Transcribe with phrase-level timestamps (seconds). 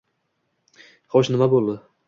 [1.17, 1.81] -Xo'sh nima bo'ldi?